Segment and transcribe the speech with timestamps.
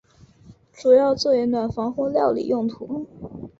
[0.73, 3.05] 主要作为暖房或料理用途。